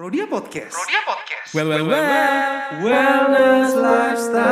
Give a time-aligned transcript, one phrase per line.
[0.00, 0.72] Prodia Podcast.
[0.72, 1.52] Prodia Podcast.
[1.52, 2.80] Well, well, well.
[2.80, 4.48] Wellness Lifestyle.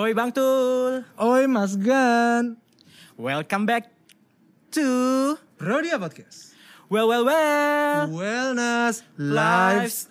[0.00, 1.04] Oi Bang Tul.
[1.20, 2.56] Oi Mas Gan.
[3.20, 3.92] Welcome back
[4.72, 6.56] to Prodia Podcast.
[6.88, 8.08] Well, well, well.
[8.08, 10.08] Wellness Lifestyle.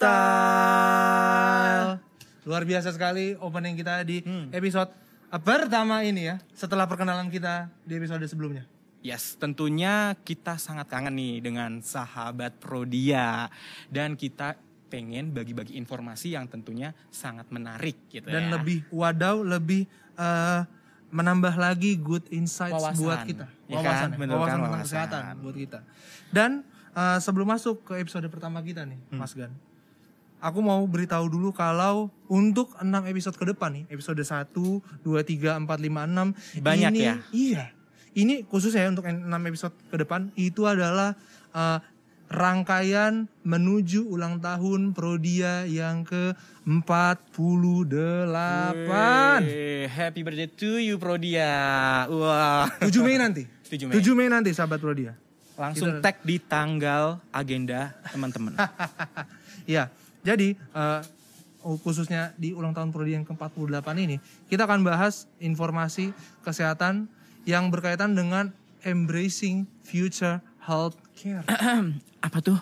[2.46, 4.22] Luar biasa sekali opening kita di
[4.54, 4.94] episode
[5.34, 6.38] pertama ini ya.
[6.54, 8.70] Setelah perkenalan kita di episode sebelumnya.
[9.04, 13.52] Yes, tentunya kita sangat kangen nih dengan sahabat Prodia
[13.88, 14.56] dan kita
[14.88, 18.52] pengen bagi-bagi informasi yang tentunya sangat menarik gitu Dan ya.
[18.56, 19.84] lebih wadaw, lebih
[20.16, 20.62] eh,
[21.10, 22.98] menambah lagi good insights Wawasan.
[22.98, 23.46] buat kita.
[23.68, 23.84] Ya kan?
[23.84, 24.84] Wawasan, ya, wawasan kan, tentang wawasan.
[24.88, 25.80] kesehatan buat kita.
[26.32, 26.50] Dan
[26.94, 29.20] eh, sebelum masuk ke episode pertama kita nih, Hmm.
[29.20, 29.52] Mas Gan.
[30.40, 34.52] Aku mau beritahu dulu kalau untuk 6 episode ke depan nih, episode 1,
[35.00, 36.36] 2, 3, 4, 5, 6.
[36.60, 37.16] Banyak ini, ya?
[37.30, 37.66] Iya.
[38.14, 41.18] Ini khusus ya untuk 6 episode ke depan, itu adalah
[41.54, 41.80] eh,
[42.30, 47.22] rangkaian menuju ulang tahun Prodia yang ke 48.
[48.86, 52.06] Wih, happy birthday to you Prodia.
[52.10, 52.70] Wah.
[52.82, 53.46] 7 Mei nanti.
[53.70, 53.94] 7 Mei.
[53.98, 55.14] 7 Mei nanti sahabat Prodia.
[55.54, 58.58] Langsung tag di tanggal agenda teman-teman.
[59.64, 59.88] Ya,
[60.28, 61.02] jadi eh,
[61.64, 64.20] khususnya di ulang tahun Prodi yang ke-48 ini,
[64.52, 66.12] kita akan bahas informasi
[66.44, 67.08] kesehatan
[67.44, 68.52] yang berkaitan dengan
[68.84, 71.44] embracing future health care.
[72.26, 72.60] Apa tuh?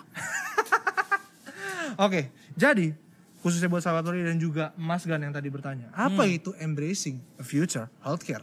[2.00, 2.96] Oke, jadi
[3.44, 7.92] khususnya buat sahabat Prodi dan juga Mas Gan yang tadi bertanya, apa itu embracing future
[8.00, 8.40] health care?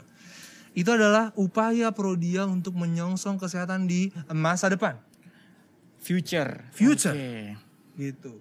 [0.78, 5.02] Itu adalah upaya Prodia untuk menyongsong kesehatan di masa depan.
[5.98, 6.70] Future.
[6.72, 7.18] Future.
[7.18, 7.58] Oke.
[8.00, 8.40] gitu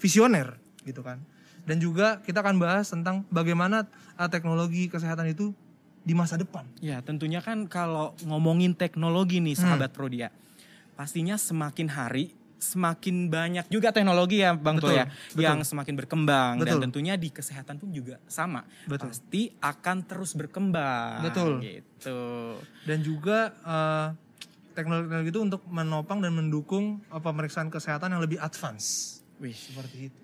[0.00, 0.56] visioner
[0.88, 1.20] gitu kan
[1.68, 3.84] dan juga kita akan bahas tentang bagaimana
[4.16, 5.52] uh, teknologi kesehatan itu
[6.00, 10.32] di masa depan Ya tentunya kan kalau ngomongin teknologi nih sahabat Prodia,
[10.96, 12.24] pastinya semakin hari
[12.60, 15.40] semakin banyak juga teknologi ya Bang Betul, Tul ya, betul.
[15.40, 16.76] yang semakin berkembang Betul.
[16.76, 19.08] dan tentunya di kesehatan pun juga sama, Betul.
[19.08, 21.24] pasti akan terus berkembang.
[21.24, 21.64] Betul.
[21.64, 22.20] Gitu.
[22.84, 24.08] dan juga uh,
[24.76, 30.20] teknologi itu untuk menopang dan mendukung uh, pemeriksaan kesehatan yang lebih advance Wih, seperti itu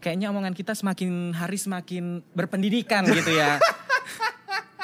[0.00, 3.60] kayaknya omongan kita semakin hari semakin berpendidikan gitu ya.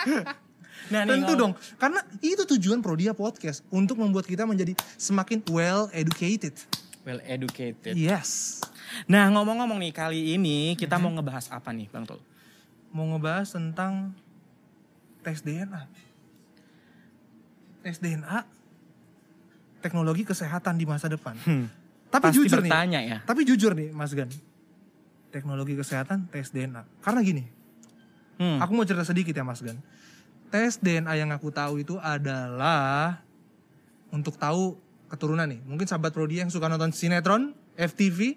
[0.92, 5.90] nah, nih, tentu dong karena itu tujuan Prodia Podcast untuk membuat kita menjadi semakin well
[5.90, 6.54] educated
[7.06, 7.94] Well educated.
[7.94, 8.58] yes
[9.06, 12.18] Nah ngomong-ngomong nih kali ini kita mau ngebahas apa nih Bang Tul?
[12.90, 14.16] mau ngebahas tentang
[15.20, 15.84] tes DNA.
[17.84, 18.40] Tes DNA
[19.84, 21.36] teknologi kesehatan di masa depan.
[21.44, 21.68] Hmm.
[22.08, 23.18] Tapi Pasti jujur nih, bertanya ya.
[23.22, 24.30] tapi jujur nih Mas Gan.
[25.30, 26.82] Teknologi kesehatan tes DNA.
[27.04, 27.44] Karena gini,
[28.36, 28.60] Hmm.
[28.60, 29.80] aku mau cerita sedikit ya Mas Gan.
[30.46, 33.24] Tes DNA yang aku tahu itu adalah
[34.08, 34.76] untuk tahu
[35.06, 35.60] keturunan nih.
[35.62, 38.36] Mungkin sahabat Prodi yang suka nonton sinetron, FTV,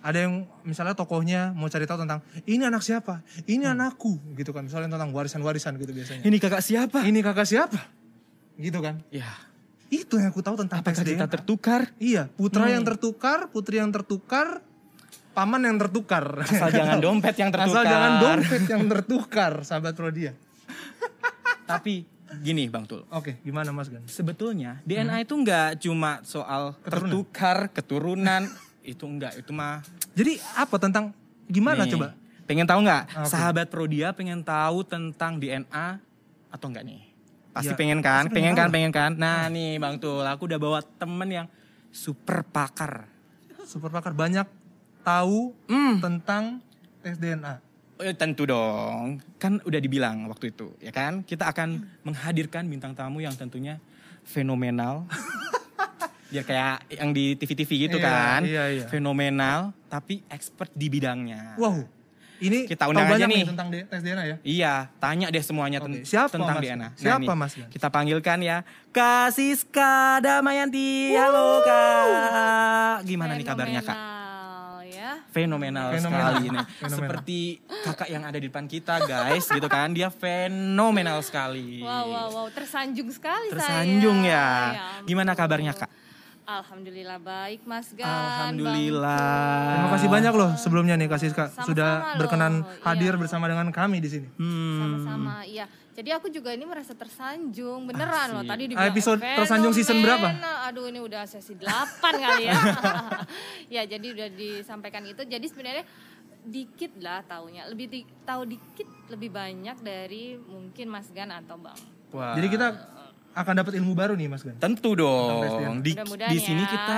[0.00, 4.64] ada yang misalnya tokohnya mau cari tahu tentang ini anak siapa, ini anakku gitu kan.
[4.64, 6.22] Misalnya tentang warisan-warisan gitu biasanya.
[6.22, 6.98] Ini kakak siapa?
[7.02, 7.78] Ini kakak siapa?
[8.54, 9.00] Gitu kan.
[9.08, 9.28] Ya,
[9.88, 11.34] Itu yang aku tahu tentang apakah tes kita DNA.
[11.36, 11.92] tertukar?
[12.00, 12.80] Iya, putra Hmm.
[12.80, 14.64] yang tertukar, putri yang tertukar,
[15.32, 16.24] paman yang tertukar.
[16.40, 17.72] Asal jangan dompet yang tertukar.
[17.72, 20.32] Asal jangan dompet yang tertukar, sahabat Prodia.
[21.70, 22.04] Tapi
[22.38, 23.04] gini Bang Tul.
[23.08, 24.04] Oke, gimana Mas Gan?
[24.06, 26.88] Sebetulnya DNA itu nggak cuma soal Keturunan.
[27.08, 28.42] tertukar, keturunan.
[28.92, 29.80] itu enggak, itu mah.
[30.12, 31.14] Jadi apa tentang
[31.46, 32.08] gimana nih, coba?
[32.44, 33.02] Pengen tahu nggak?
[33.14, 33.30] Oke.
[33.30, 35.86] Sahabat Prodia pengen tahu tentang DNA
[36.50, 37.00] atau enggak nih?
[37.52, 38.26] Pasti Ya, pengen kan?
[38.26, 38.64] pasti pengen pengen kan?
[38.64, 39.10] tahu Pengen kan?
[39.14, 41.46] Nah nih Bang Tul, aku udah bawa temen yang
[41.92, 43.06] super pakar.
[43.62, 44.44] Super pakar banyak
[45.02, 45.98] tahu Hmm.
[45.98, 46.58] tentang
[46.98, 47.58] tes DNA.
[48.00, 51.22] Eh, tentu dong, kan udah dibilang waktu itu, ya kan?
[51.22, 51.68] Kita akan
[52.02, 53.78] menghadirkan bintang tamu yang tentunya
[54.24, 55.06] fenomenal.
[56.26, 58.40] Biar kayak yang di TV-TV gitu Iya, kan.
[58.42, 58.84] iya, iya.
[58.86, 61.54] Fenomenal, tapi expert di bidangnya.
[61.56, 61.86] Wow.
[62.42, 63.44] Ini Kita undang aja banyak nih.
[63.46, 64.36] tentang tes DNA ya?
[64.42, 66.64] Iya, tanya deh semuanya Oke, ten- siapa, tentang Mas?
[66.64, 66.88] DNA.
[66.96, 67.52] Siapa, nih, Mas?
[67.70, 71.14] Kita panggilkan ya, Kak Siska Damayanti.
[71.14, 73.06] Halo Kak.
[73.06, 73.98] Gimana nih kabarnya Kak?
[75.32, 75.98] Fenomenal, ya.
[75.98, 76.64] fenomenal, sekali nih.
[76.84, 76.92] Fenomenal.
[77.00, 77.40] Seperti
[77.82, 79.88] kakak yang ada di depan kita, guys, gitu kan.
[79.96, 81.80] Dia fenomenal sekali.
[81.80, 84.36] Wow, wow, wow, tersanjung sekali Tersanjung saya.
[84.36, 84.46] ya.
[85.00, 85.08] ampun.
[85.08, 86.01] Gimana kabarnya, Kak?
[86.42, 88.02] Alhamdulillah baik, Mas Gan.
[88.02, 89.78] Alhamdulillah.
[89.78, 92.82] Terima kasih banyak loh sebelumnya nih Kasih Kak Sama-sama sudah loh, berkenan iya.
[92.82, 94.26] hadir bersama dengan kami di sini.
[94.42, 94.78] Hmm.
[94.82, 95.70] Sama-sama, iya.
[95.92, 98.42] Jadi aku juga ini merasa tersanjung, beneran loh.
[98.42, 100.34] Tadi dibilang Episode eh, tersanjung season berapa?
[100.66, 102.58] Aduh, ini udah sesi 8 kali ya.
[103.78, 105.22] ya, jadi udah disampaikan itu.
[105.22, 105.84] Jadi sebenarnya
[106.42, 111.78] dikit lah taunya, lebih di- tahu dikit lebih banyak dari mungkin Mas Gan atau Bang.
[112.10, 112.34] Wah.
[112.34, 112.66] Jadi kita
[113.32, 114.56] akan dapat ilmu baru nih Mas Gan.
[114.56, 115.80] Tentu dong.
[115.80, 115.96] Di,
[116.28, 116.96] di sini ya, kita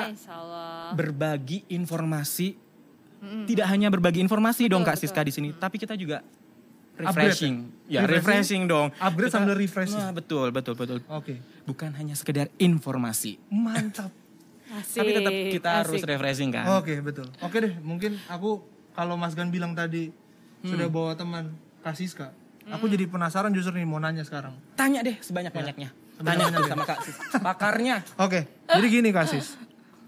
[0.93, 2.59] berbagi informasi.
[3.25, 5.09] Tidak hanya berbagi informasi dong Kak betul.
[5.09, 6.21] Siska di sini, tapi kita juga
[6.95, 7.55] Upgrade refreshing.
[7.89, 8.15] Ya, Refreshing?
[8.15, 8.87] refreshing dong.
[8.95, 9.99] Upgrade Kita- sambil refreshing.
[9.99, 10.99] Nah, betul, betul, betul.
[11.09, 11.41] Oke.
[11.65, 14.13] Bukan hanya sekedar informasi, Mantap.
[14.71, 16.09] Asik, tapi tetap kita harus asik.
[16.09, 16.67] refreshing kan.
[16.77, 17.27] Oke, betul.
[17.41, 18.61] Oke deh, mungkin aku
[18.93, 20.13] kalau Mas Gan bilang tadi
[20.61, 22.31] sudah bawa teman Kasiska.
[22.71, 24.53] Aku jadi penasaran justru nih mau nanya sekarang.
[24.75, 26.04] Tanya deh sebanyak-banyaknya.
[26.17, 27.17] Tanya sama Kak Sis.
[27.37, 27.97] Pakarnya.
[28.17, 29.59] Oke, jadi gini Kasis.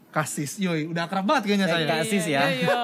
[0.08, 1.84] Kasis, yoi, udah akrab banget kayaknya saya.
[1.84, 2.46] Kak Sis ya.
[2.46, 2.74] Iya, iya.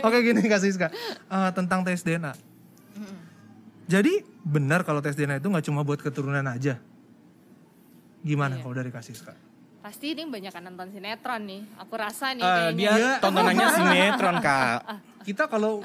[0.00, 0.88] Oke gini Kak Siska,
[1.24, 2.34] Eh, tentang tes DNA.
[3.84, 6.80] Jadi benar kalau tes DNA itu nggak cuma buat keturunan aja.
[8.20, 9.32] Gimana kalau dari Kak Siska?
[9.78, 11.60] Pasti ini banyak kan nonton sinetron nih.
[11.78, 12.72] Aku rasa nih Eh, kayaknya.
[12.74, 13.10] dia Iya.
[13.20, 14.78] tontonannya sinetron Kak.
[15.28, 15.84] Kita kalau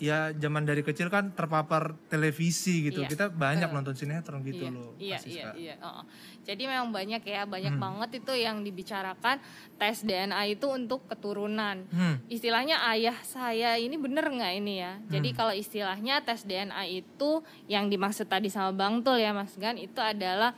[0.00, 4.72] ya zaman dari kecil kan terpapar televisi gitu, Iya, kita banyak nonton sinetron gitu iya,
[4.72, 4.92] loh.
[4.96, 5.74] Iya, iya, iya.
[5.84, 6.02] Oh.
[6.40, 7.84] Jadi memang banyak ya, banyak Hmm.
[7.84, 9.36] banget itu yang dibicarakan
[9.76, 11.84] tes DNA itu untuk keturunan.
[11.92, 12.16] Hmm.
[12.32, 14.96] Istilahnya ayah saya ini bener nggak ini ya?
[14.96, 15.12] Hmm.
[15.12, 19.76] Jadi kalau istilahnya tes DNA itu yang dimaksud tadi sama Bang Tul ya Mas Gan
[19.76, 20.56] itu adalah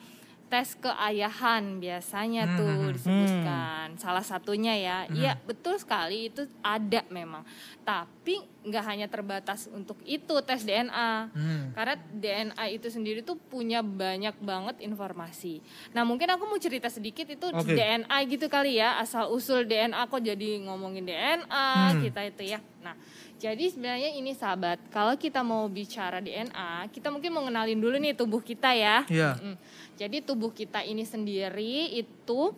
[0.52, 2.92] tes keayahan biasanya Hmm, tuh hmm, hmm.
[2.92, 3.86] disebutkan.
[3.96, 7.40] Salah satunya ya, iya betul sekali itu ada memang.
[7.80, 11.32] Tapi nggak hanya terbatas untuk itu tes DNA.
[11.32, 11.72] Hmm.
[11.72, 15.64] Karena DNA itu sendiri tuh punya banyak banget informasi.
[15.96, 17.72] Nah mungkin aku mau cerita sedikit itu Oke.
[17.72, 21.64] DNA gitu kali ya asal usul DNA kok jadi ngomongin DNA
[21.96, 22.00] Hmm.
[22.04, 22.60] kita itu ya.
[22.84, 22.92] Nah
[23.40, 28.14] jadi sebenarnya ini sahabat kalau kita mau bicara DNA kita mungkin mau ngenalin dulu nih
[28.14, 29.02] tubuh kita ya.
[29.08, 29.34] Iya.
[29.40, 29.56] Mm.
[30.02, 32.50] Jadi tubuh kita ini sendiri itu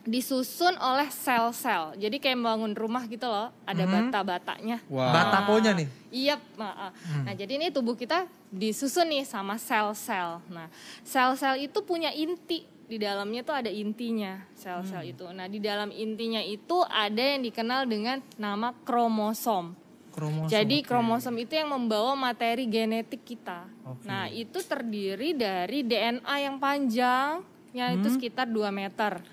[0.00, 1.92] disusun oleh sel-sel.
[2.00, 4.08] Jadi kayak bangun rumah gitu loh, ada Mhm.
[4.08, 4.80] bata-batanya.
[4.88, 5.12] Wah.
[5.12, 5.88] Batakonya nih.
[6.08, 6.88] Iya, ah.
[7.22, 10.40] nah jadi ini tubuh kita disusun nih sama sel-sel.
[10.48, 10.72] Nah,
[11.04, 15.28] sel-sel itu punya inti di dalamnya tuh ada intinya sel-sel itu.
[15.36, 19.76] Nah, di dalam intinya itu ada yang dikenal dengan nama kromosom.
[20.20, 20.48] Kromosom.
[20.48, 23.64] Jadi kromosom itu yang membawa materi genetik kita.
[23.82, 24.04] Oke.
[24.04, 27.40] Nah, itu terdiri dari DNA yang panjang,
[27.72, 29.24] yang itu sekitar 2 meter.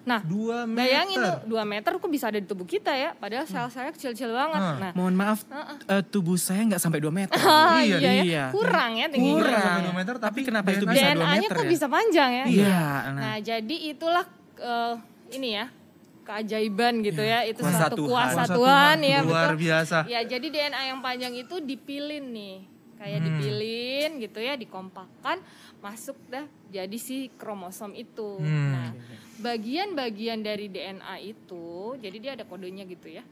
[0.00, 0.78] Nah, Dua meter.
[0.78, 4.62] bayangin tuh 2 meter kok bisa ada di tubuh kita ya, padahal sel-selnya kecil-kecil banget.
[4.62, 4.78] Hmm.
[4.78, 5.38] Nah, Mohon maaf,
[5.84, 7.36] eh, tubuh saya nggak sampai 2 meter.
[7.44, 8.22] Ah, Iya, iya, ya.
[8.24, 8.44] iya.
[8.48, 9.36] kurang ya tingginya.
[9.36, 11.68] Kurang sampai dua meter, tapi kenapa itu bisa dua DNA-nya meter kok ya?
[11.68, 12.44] bisa panjang ya?
[12.46, 12.78] Iya.
[12.78, 14.24] Nah, Nah, jadi itulah
[14.56, 14.94] eh,
[15.30, 15.66] ini ya
[16.28, 17.40] keajaiban gitu ya.
[17.42, 18.12] Itu Kuasa satu Tuhan.
[18.12, 19.62] kuasa Kuasa Tuhan, Tuhan, ya luar betul.
[19.64, 19.98] biasa.
[20.04, 22.56] Ya, jadi DNA yang panjang itu dipilin nih.
[22.98, 23.26] Kayak Hmm.
[23.30, 25.38] dipilin gitu ya, dikompakkan,
[25.78, 28.36] masuk dah jadi si kromosom itu.
[28.36, 28.74] Hmm.
[28.74, 28.90] Nah,
[29.38, 31.66] bagian-bagian dari DNA itu,
[31.96, 33.22] jadi dia ada kodenya gitu ya.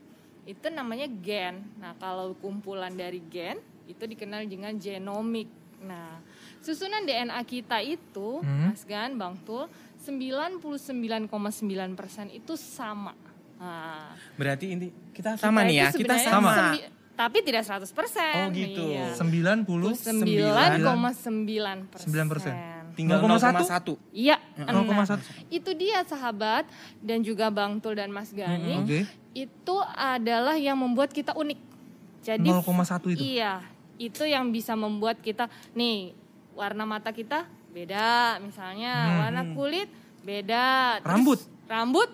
[0.43, 1.67] Itu namanya gen.
[1.77, 5.51] Nah, kalau kumpulan dari gen itu dikenal dengan genomik.
[5.77, 6.23] Nah,
[6.59, 8.71] susunan DNA kita itu, Hmm.
[8.71, 9.67] Mas Gan, Bang Tul,
[10.07, 13.19] 99,9% itu sama.
[13.57, 16.53] Nah, berarti inti kita sama nih ya, kita sama.
[16.55, 18.45] sembi- tapi tidak 100%.
[18.45, 18.93] Oh, gitu.
[18.93, 19.17] Iya.
[19.17, 22.53] 90 9,9 9%.
[22.97, 23.61] Tinggal 0,1?
[23.65, 23.97] 0,1.
[24.13, 25.21] Iya, 0,1.
[25.21, 26.65] nah, itu dia sahabat
[27.01, 28.77] dan juga Bang Tul dan Mas Gani.
[28.85, 29.07] Oke.
[29.33, 31.59] Itu adalah yang membuat kita unik.
[32.25, 33.21] Jadi 0,1 itu.
[33.21, 33.61] Iya,
[33.97, 36.13] itu yang bisa membuat kita nih
[36.57, 37.45] warna mata kita
[37.77, 39.17] beda, misalnya Hmm.
[39.21, 39.89] warna kulit
[40.25, 40.97] beda.
[41.05, 41.41] Terus Rambut?
[41.69, 42.11] Rambut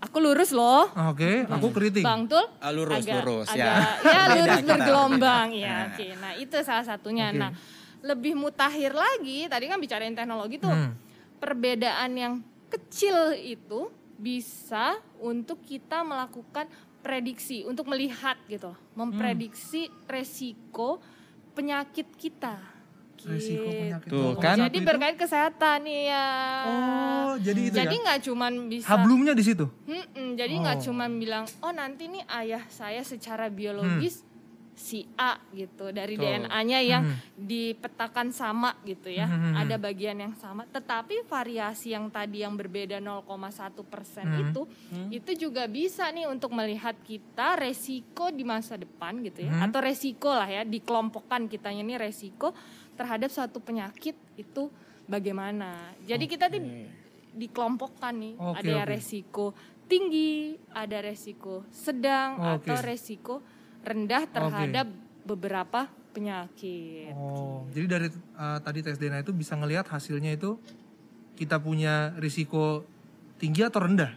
[0.00, 0.88] aku lurus loh.
[1.12, 2.00] Oke, aku keriting.
[2.00, 3.52] Bang Tul Ah, lurus, agak, lurus, ya.
[3.52, 3.92] agak, ya.
[4.08, 5.68] Beda lurus bergelombang ya.
[5.68, 5.84] Nah.
[5.92, 7.28] Oke, nah itu salah satunya.
[7.28, 7.38] Oke.
[7.38, 7.50] Nah,
[8.02, 10.72] lebih mutakhir lagi, tadi kan bicarain teknologi tuh.
[10.72, 10.96] Hmm.
[11.38, 12.34] Perbedaan yang
[12.72, 16.66] kecil itu bisa untuk kita melakukan
[17.02, 21.02] prediksi, untuk melihat gitu, memprediksi resiko
[21.52, 22.71] penyakit kita.
[23.24, 23.78] Resiko Gitu.
[23.78, 24.08] penyakit.
[24.08, 24.56] Tuh, Oh, kan?
[24.58, 26.26] Jadi itu- berkait kesehatan nih ya.
[26.64, 28.02] Oh, jadi itu Jadi ya.
[28.02, 29.66] nggak cuman bisa Hablumnya di situ.
[29.84, 30.84] Mm-mm, jadi nggak Oh.
[30.84, 34.26] cuma bilang oh nanti nih ayah saya secara biologis
[34.74, 36.16] si A gitu dari.
[36.16, 37.16] DNA-nya yang Hmm.
[37.38, 39.60] dipetakan sama gitu ya Hmm, hmm, hmm.
[39.60, 43.22] ada bagian yang sama tetapi variasi yang tadi yang berbeda 0,1
[43.84, 44.42] persen Hmm.
[44.42, 44.62] itu
[45.12, 49.66] itu juga bisa nih untuk melihat kita resiko di masa depan gitu ya Hmm.
[49.66, 52.50] atau resiko lah ya dikelompokkan kitanya nih resiko
[52.94, 54.68] terhadap suatu penyakit itu
[55.04, 56.62] bagaimana jadi kita tuh
[57.32, 58.92] dikelompokkan nih Oke, ada yang oke.
[58.92, 59.46] resiko
[59.88, 62.68] tinggi ada resiko sedang Oke.
[62.68, 63.34] atau resiko
[63.82, 64.86] rendah terhadap
[65.24, 70.60] beberapa penyakit Oh, jadi dari uh, tadi tes DNA itu bisa ngelihat hasilnya itu
[71.34, 72.84] kita punya risiko
[73.40, 74.12] tinggi atau rendah.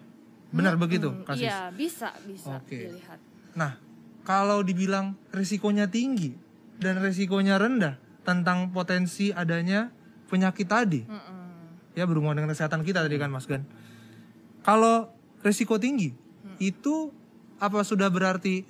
[0.51, 1.47] Benar begitu, Hmm, Kasis?
[1.47, 2.77] iya bisa bisa Oke.
[2.77, 3.17] dilihat
[3.55, 3.79] Nah,
[4.21, 6.35] kalau dibilang risikonya tinggi
[6.77, 9.93] dan risikonya rendah tentang potensi adanya
[10.25, 11.93] penyakit tadi, Mm-mm.
[11.93, 13.61] ya berhubungan dengan kesehatan kita tadi kan Mas Gan.
[14.65, 15.13] Kalau
[15.45, 16.09] risiko tinggi
[16.57, 17.13] itu
[17.61, 18.65] apa sudah berarti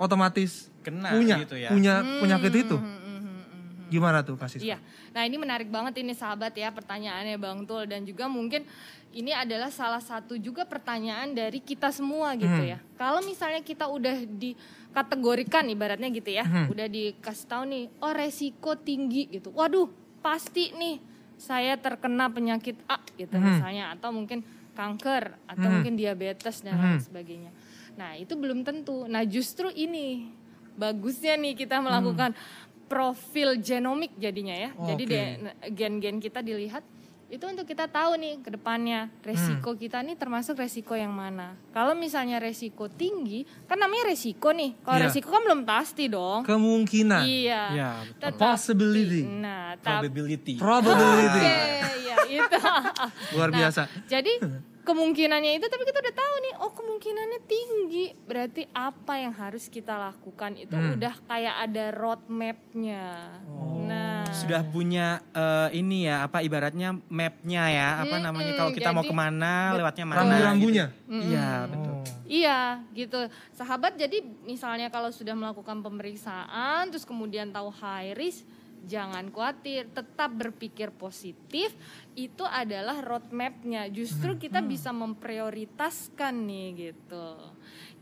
[0.00, 1.68] otomatis Kena punya gitu ya.
[1.68, 1.94] punya
[2.24, 2.76] penyakit itu?
[2.80, 3.75] Hmm, hmm, hmm, hmm.
[3.86, 4.58] Gimana tuh kasih?
[4.58, 4.78] Iya,
[5.10, 8.66] nah ini menarik banget ini sahabat ya pertanyaannya Bang Tul dan juga mungkin
[9.10, 12.66] ini adalah salah satu juga pertanyaan dari kita semua gitu Hmm.
[12.66, 12.78] ya.
[12.94, 16.66] Kalau misalnya kita udah dikategorikan ibaratnya gitu ya, Hmm.
[16.68, 19.50] udah dikasih tahu nih, oh resiko tinggi gitu.
[19.50, 19.88] Waduh,
[20.18, 20.98] pasti nih
[21.36, 23.44] saya terkena penyakit A gitu Hmm.
[23.54, 25.74] misalnya atau mungkin kanker atau Hmm.
[25.80, 27.48] mungkin diabetes dan lain sebagainya.
[27.96, 29.08] Nah, itu belum tentu.
[29.08, 30.28] Nah, justru ini
[30.76, 32.36] bagusnya nih kita melakukan
[32.86, 34.70] profil genomik jadinya ya.
[34.74, 35.12] Jadi Oke.
[35.12, 35.38] de-
[35.70, 36.82] gen-gen kita dilihat
[37.26, 39.80] itu untuk kita tahu nih ke depannya resiko Hmm.
[39.80, 41.58] kita nih termasuk resiko yang mana.
[41.70, 44.78] Kalau misalnya resiko tinggi, kan namanya resiko nih.
[44.78, 45.04] Kalau Iya.
[45.04, 46.46] resiko kan belum pasti dong.
[46.46, 47.62] Kemungkinan, Iya.
[47.72, 48.30] Ya, betul.
[48.30, 50.54] Tetapi- possibility, Nah, Probability.
[50.54, 51.58] probability, Oke,
[52.06, 52.58] ya itu.
[53.34, 53.82] luar Nah, biasa.
[54.06, 54.32] Jadi
[54.86, 58.06] kemungkinannya itu tapi kita udah tahu nih, oh kemungkinannya tinggi.
[58.22, 60.94] Berarti apa yang harus kita lakukan itu Hmm.
[60.94, 63.06] udah kayak ada roadmap-nya.
[63.82, 69.02] Nah, Sudah punya eh, ini ya apa ibaratnya mapnya ya apa namanya kalau kita mau
[69.02, 70.18] jadi- ke mana lewatnya mana.
[70.20, 70.86] Rambu-rambunya.
[70.88, 71.22] gitu.
[71.26, 71.92] Iya betul.
[71.92, 72.02] Oh.
[72.26, 72.58] Iya
[72.92, 73.20] gitu.
[73.52, 78.42] Sahabat jadi misalnya kalau sudah melakukan pemeriksaan terus kemudian tahu high risk
[78.86, 81.74] jangan khawatir, tetap berpikir positif.
[82.14, 83.90] Itu adalah roadmap-nya.
[83.90, 87.28] Justru kita bisa memprioritaskan nih gitu.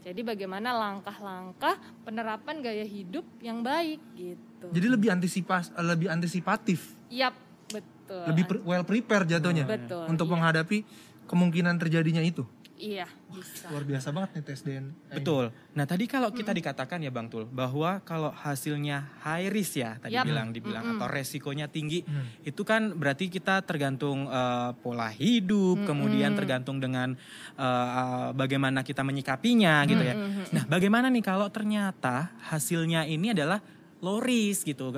[0.05, 4.69] Jadi bagaimana langkah-langkah penerapan gaya hidup yang baik gitu.
[4.69, 7.33] Jadi lebih antisipas, lebih antisipatif, Yap,
[7.73, 8.25] betul.
[8.29, 10.33] lebih pre- well prepared jatuhnya Betul, untuk iya.
[10.37, 10.79] menghadapi
[11.25, 12.45] kemungkinan terjadinya itu.
[12.75, 13.71] Iya, bisa.
[13.71, 15.15] Luar biasa banget nih tes DNA.
[15.15, 15.55] Betul.
[15.73, 20.19] Nah tadi kalau kita dikatakan ya Bang Tul bahwa kalau hasilnya high risk ya tadi
[20.19, 20.27] Yap.
[20.27, 22.27] bilang dibilang atau resikonya tinggi Hmm.
[22.43, 27.15] itu kan berarti kita tergantung eh, pola hidup kemudian tergantung dengan
[27.55, 30.15] eh, bagaimana kita menyikapinya gitu ya.
[30.51, 33.63] Nah bagaimana nih kalau ternyata hasilnya ini adalah
[34.03, 34.91] low risk gitu.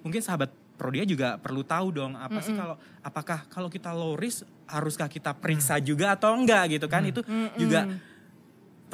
[0.00, 2.74] Mungkin sahabat Prodia juga perlu tahu dong apa sih kalau
[3.06, 7.22] apakah kalau kita low risk haruskah kita periksa juga atau enggak gitu kan itu
[7.54, 7.86] juga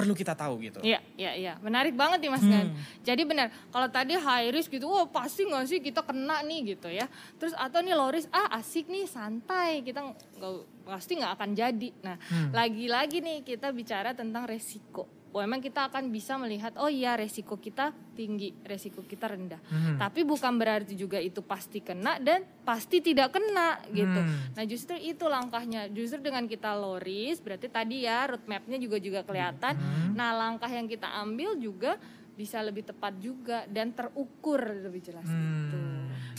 [0.00, 0.80] perlu kita tahu gitu.
[0.80, 1.52] Iya, iya, iya.
[1.60, 2.72] Menarik banget nih Mas Gan.
[3.04, 6.88] Jadi benar, kalau tadi high risk gitu, wah pasti nggak sih kita kena nih gitu
[6.88, 7.04] ya.
[7.36, 10.52] Terus atau nih low risk, ah asik nih santai, kita nggak
[10.88, 11.90] pasti nggak akan jadi.
[12.00, 12.16] Nah,
[12.48, 15.19] lagi-lagi nih kita bicara tentang resiko.
[15.30, 19.62] Memang kita akan bisa melihat, oh iya resiko kita tinggi, resiko kita rendah.
[19.94, 24.20] Tapi bukan berarti juga itu pasti kena dan pasti tidak kena gitu.
[24.20, 24.58] Hmm.
[24.58, 25.86] Nah justru itu langkahnya.
[25.94, 29.78] Justru dengan kita low risk, berarti tadi ya roadmapnya juga juga kelihatan.
[30.18, 31.94] Nah langkah yang kita ambil juga
[32.34, 35.78] bisa lebih tepat juga dan terukur lebih jelas gitu.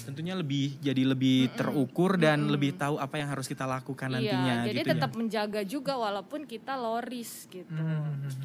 [0.02, 4.74] Tentunya lebih jadi lebih terukur dan lebih tahu apa yang harus kita lakukan nantinya Iya,
[4.74, 4.94] jadi gitu ya.
[4.98, 7.84] tetap menjaga juga walaupun kita low risk gitu.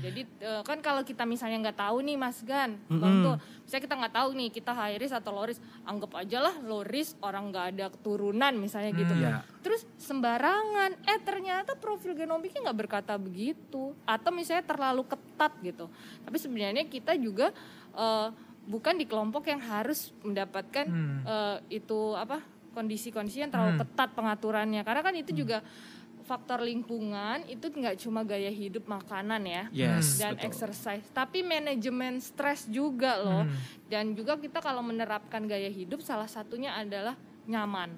[0.03, 3.95] Jadi eh, kan kalau kita misalnya nggak tahu nih Mas Gan, Bang tuh, misalnya kita
[3.97, 7.49] nggak tahu nih kita high risk atau low risk, anggap aja lah low risk orang
[7.49, 9.15] nggak ada keturunan misalnya gitu.
[9.17, 9.41] Iya.
[9.61, 15.87] Terus sembarangan, eh ternyata profil genomiknya nggak berkata begitu, atau misalnya terlalu ketat gitu.
[16.23, 17.50] Tapi sebenarnya kita juga
[17.93, 18.29] eh,
[18.66, 21.23] bukan di kelompok yang harus mendapatkan Hmm.
[21.23, 25.64] eh, itu apa kondisi-kondisi yang terlalu ketat pengaturannya, karena kan itu juga
[26.23, 30.50] faktor lingkungan itu nggak cuma gaya hidup makanan ya Yes, dan betul.
[30.50, 33.46] exercise tapi manajemen stres juga loh
[33.87, 37.14] dan juga kita kalau menerapkan gaya hidup salah satunya adalah
[37.46, 37.94] nyaman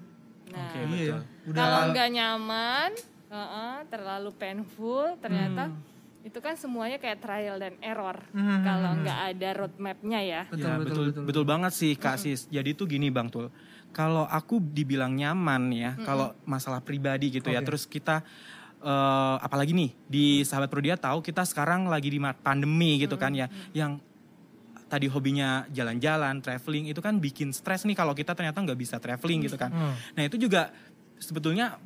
[0.48, 1.18] nah Oke, Iya ya.
[1.48, 2.90] Udah kalau nggak nyaman
[3.28, 5.80] uh-uh, terlalu painful ternyata Hmm.
[6.18, 8.60] Itu kan semuanya kayak trial dan error Hmm.
[8.60, 12.50] kalau nggak ada roadmapnya ya betul, Ya, betul, betul, betul, betul, banget sih Kak Sis.
[12.50, 13.48] Jadi tuh gini Bang Tul.
[13.88, 17.72] Kalau aku dibilang nyaman ya, kalau masalah pribadi gitu ya, Oke.
[17.72, 18.20] terus kita
[18.78, 23.48] eh, apalagi nih di sahabat Prodia tahu kita sekarang lagi di pandemi gitu kan ya,
[23.74, 23.98] yang
[24.88, 29.44] tadi hobinya jalan-jalan, traveling itu kan bikin stres nih kalau kita ternyata nggak bisa traveling
[29.44, 29.68] gitu kan.
[29.72, 29.94] Hmm.
[30.16, 30.70] Nah itu juga
[31.18, 31.76] sebetulnya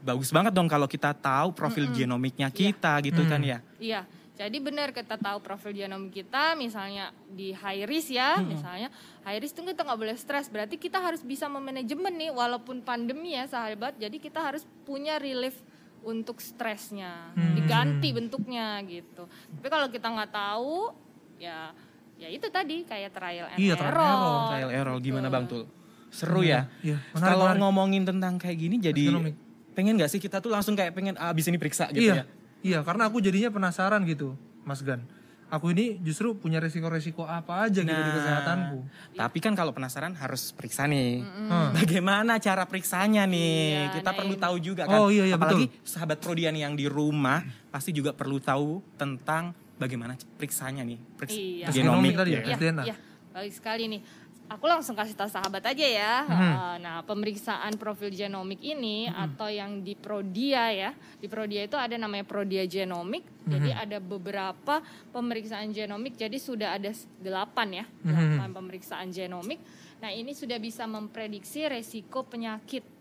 [0.00, 3.58] bagus banget dong kalau kita tahu profil genomiknya kita gitu kan ya.
[3.78, 4.06] Iya,
[4.38, 8.86] jadi benar kita tahu profil genom kita, misalnya di high risk ya, misalnya
[9.26, 10.46] high risk itu kita nggak boleh stres.
[10.46, 13.98] Berarti kita harus bisa memanajemen nih, walaupun pandemi ya sahabat.
[13.98, 15.58] Jadi kita harus punya relief
[16.06, 19.26] untuk stresnya, diganti bentuknya gitu.
[19.26, 20.94] Tapi kalau kita nggak tahu,
[21.42, 21.74] ya
[22.18, 24.06] ya itu tadi kayak trial and Iya, trial and error.
[24.06, 24.46] error.
[24.54, 25.66] Trial error gimana Bang Tul?
[26.14, 26.70] Seru ya.
[26.86, 27.60] Iya, menarik, Kalau menarik.
[27.66, 29.34] ngomongin tentang kayak gini jadi Genomik.
[29.78, 32.24] Pengen gak sih kita tuh langsung kayak pengen ah, abis ini periksa gitu iya, ya?
[32.66, 34.34] iya, karena aku jadinya penasaran gitu,
[34.66, 35.06] Mas Gan.
[35.48, 38.78] aku ini justru punya resiko-resiko apa aja gitu di Nah, kesehatanku.
[39.16, 41.24] Tapi kan kalau penasaran harus periksa nih.
[41.24, 41.72] Hmm.
[41.78, 43.56] Bagaimana cara periksanya nih?
[43.88, 44.42] Iya, Kita nah perlu ini.
[44.44, 44.98] tahu juga kan.
[44.98, 47.40] Oh, iya, iya, Apalagi sahabat Prodian yang di rumah
[47.72, 50.98] pasti juga perlu tahu tentang bagaimana periksanya nih.
[51.16, 51.66] Periks Iya.
[51.72, 52.84] Genomik tadi ya, Iya, tes DNA.
[52.84, 52.96] iya.
[53.30, 54.00] baik sekali nih.
[54.48, 56.14] Aku langsung kasih tahu sahabat aja ya.
[56.24, 56.32] Hmm.
[56.32, 60.90] Uh, Nah, pemeriksaan profil genomik ini atau yang di Prodia ya.
[61.18, 63.26] Di Prodia itu ada namanya Prodia Genomik.
[63.44, 63.82] Jadi Hmm.
[63.82, 66.16] ada beberapa pemeriksaan genomik.
[66.16, 68.14] Jadi sudah ada delapan ya, Hmm.
[68.38, 69.58] delapan pemeriksaan genomik.
[69.98, 72.97] Nah, ini sudah bisa memprediksi resiko penyakit.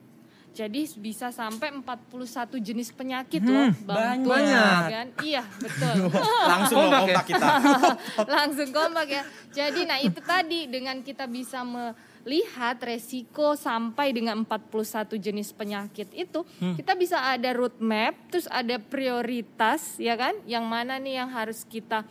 [0.57, 4.25] Jadi bisa sampai 41 jenis penyakit loh, Bang.
[4.25, 4.81] Tuh, banyak.
[4.89, 5.07] kan?
[5.21, 5.93] Iya, betul.
[6.51, 7.29] Langsung Kompak kompak, ya?
[7.29, 7.47] kita.
[8.41, 9.23] langsung kompak ya.
[9.53, 16.41] Jadi nah itu tadi dengan kita bisa melihat resiko sampai dengan 41 jenis penyakit itu,
[16.73, 22.01] kita bisa ada roadmap, terus ada prioritas ya kan, yang mana nih yang harus kita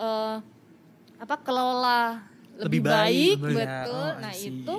[0.00, 0.36] eh,
[1.20, 2.24] apa kelola
[2.56, 3.56] lebih, Lebih baik, baik, ya.
[3.60, 3.92] betul.
[3.92, 4.48] Oh, I nah see.
[4.48, 4.74] itu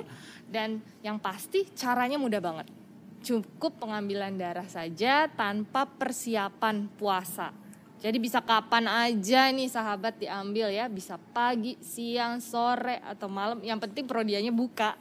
[0.50, 2.66] dan yang pasti caranya mudah banget.
[3.24, 7.56] Cukup pengambilan darah saja tanpa persiapan puasa.
[7.98, 13.64] Jadi bisa kapan aja nih sahabat diambil ya, bisa pagi, siang, sore atau malam.
[13.64, 14.92] Yang penting prodianya buka.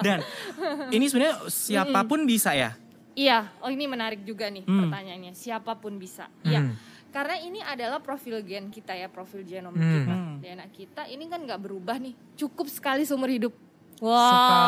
[0.00, 0.24] Dan
[0.88, 2.72] ini sebenarnya siapa pun bisa ya.
[3.12, 4.88] Iya, oh ini menarik juga nih Hmm.
[4.88, 5.36] pertanyaannya.
[5.36, 6.32] Siapa pun bisa.
[6.42, 6.64] Iya.
[6.64, 6.80] Hmm.
[7.12, 9.84] Karena ini adalah profil gen kita ya, profil genom Hmm.
[9.84, 10.14] kita.
[10.16, 10.34] Hmm.
[10.40, 12.16] DNA kita ini kan nggak berubah nih.
[12.40, 13.52] Cukup sekali seumur hidup.
[14.02, 14.18] Wow,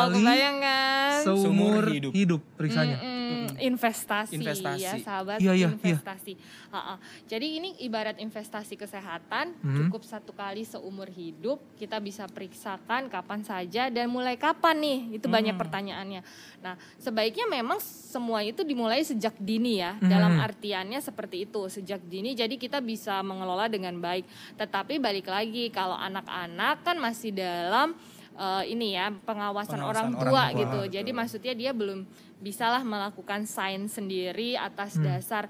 [0.07, 1.15] Sekali kebayang kan?
[1.21, 2.11] Seumur hidup.
[2.13, 2.95] hidup, periksanya.
[2.95, 4.79] Mm-mm, investasi, Investasi.
[4.79, 5.67] ya sahabat Iya, iya, iya.
[5.71, 6.33] investasi
[6.69, 6.95] Ha-ha.
[7.25, 9.75] jadi ini ibarat investasi kesehatan Hmm.
[9.81, 15.25] cukup satu kali seumur hidup kita bisa periksakan kapan saja dan mulai kapan nih itu
[15.25, 16.21] banyak pertanyaannya
[16.59, 20.05] nah sebaiknya memang semua itu dimulai sejak dini ya Hmm.
[20.05, 25.67] dalam artiannya seperti itu sejak dini jadi kita bisa mengelola dengan baik tetapi balik lagi
[25.69, 27.95] kalau anak-anak kan masih dalam
[28.35, 30.93] eh, ini ya pengawasan, Pengawasan orang orang tua tua, gitu betul.
[30.93, 31.99] jadi maksudnya dia belum
[32.37, 35.07] bisalah melakukan sains sendiri atas Hmm.
[35.07, 35.47] dasar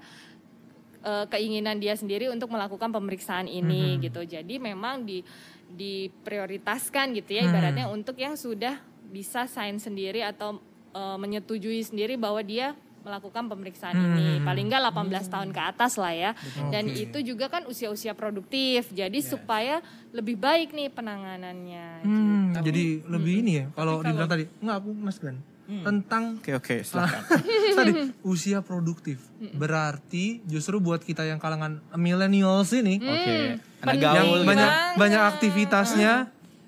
[1.02, 4.02] eh, keinginan dia sendiri untuk melakukan pemeriksaan ini Mhm.
[4.02, 4.26] gitu.
[4.26, 5.22] Jadi memang di
[5.68, 7.50] diprioritaskan gitu ya Hmm.
[7.50, 10.58] ibaratnya untuk yang sudah bisa sains sendiri atau
[10.90, 12.72] eh, menyetujui sendiri bahwa dia
[13.06, 14.44] melakukan pemeriksaan ini Hmm.
[14.44, 16.30] paling enggak 18 tahun ke atas lah ya.
[16.68, 17.06] Dan Oke.
[17.06, 18.90] itu juga kan usia-usia produktif.
[18.90, 19.30] Jadi Yes.
[19.30, 19.78] supaya
[20.10, 21.86] lebih baik nih penanganannya.
[22.02, 22.66] Hmm, gitu.
[22.66, 23.64] jadi lebih ini ya.
[23.72, 25.38] Kalau Tapi dibilang tadi, enggak aku Mas Gan.
[25.66, 25.82] Hmm.
[25.82, 27.22] Tentang Oke oke silakan.
[27.78, 27.92] tadi
[28.24, 29.18] usia produktif.
[29.52, 33.02] Berarti justru buat kita yang kalangan millennials ini Oke.
[33.02, 34.46] Hmm, Anak penting yang gaul gitu.
[34.46, 34.94] banyak banget.
[34.96, 36.12] banyak aktivitasnya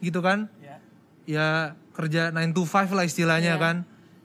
[0.01, 0.38] gitu kan.
[0.59, 0.77] Ya.
[1.24, 1.48] Ya
[1.92, 3.61] kerja 9 to 5 lah istilahnya Iya.
[3.61, 3.77] kan.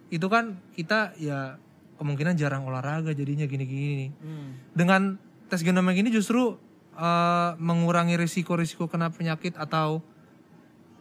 [0.10, 1.62] Itu kan kita ya
[1.98, 4.12] kemungkinan jarang olahraga jadinya gini-gini nih.
[4.22, 4.50] Hmm.
[4.74, 5.02] Dengan
[5.48, 6.58] tes genomik ini justru
[6.98, 10.02] eh, mengurangi risiko-risiko kena penyakit atau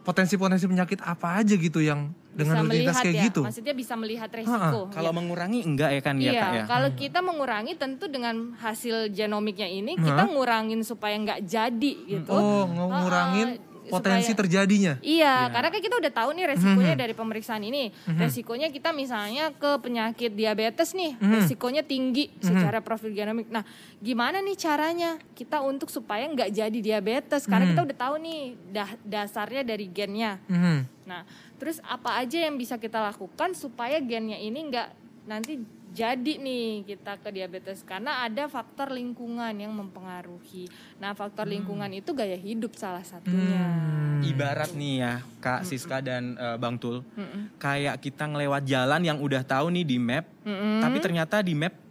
[0.03, 3.41] potensi-potensi penyakit apa aja gitu yang dengan bisa rutinitas melihat kayak ya, gitu.
[3.45, 4.79] maksudnya bisa melihat resiko.
[4.89, 5.15] Kalau ya.
[5.15, 6.63] mengurangi enggak ya kan ya Iya, kak ya.
[6.67, 12.33] kalau kita mengurangi tentu dengan hasil genomiknya ini kita ngurangin supaya nggak jadi gitu.
[12.33, 14.93] Oh, ngurangin potensi supaya- terjadinya.
[14.99, 15.33] Iya, Iya.
[15.49, 17.83] karena kan kita udah tahu nih resikonya dari pemeriksaan ini.
[18.13, 23.47] Resikonya kita misalnya ke penyakit diabetes nih, resikonya tinggi secara profil genomik.
[23.47, 23.63] Nah,
[23.97, 27.43] gimana nih caranya kita untuk supaya nggak jadi diabetes?
[27.45, 30.37] Karena kita udah tahu nih dah- dasarnya dari gennya.
[30.45, 30.77] Mhm.
[31.03, 34.87] Nah, terus apa aja yang bisa kita lakukan supaya gennya ini nggak
[35.23, 35.59] nanti
[35.93, 40.65] jadi nih kita ke diabetes karena ada faktor lingkungan yang mempengaruhi.
[40.97, 43.61] Nah, faktor lingkungan itu gaya hidup salah satunya.
[43.61, 44.25] Hmm.
[44.25, 47.59] Ibarat nih ya Kak Siska dan eh, Bang Tul, Mm-mm.
[47.61, 50.81] kayak kita ngelewat jalan yang udah tahu nih di map, Mm-mm.
[50.81, 51.82] tapi ternyata di map